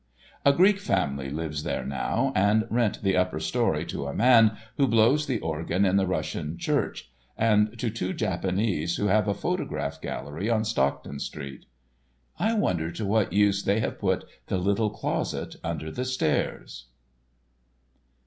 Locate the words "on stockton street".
10.49-11.67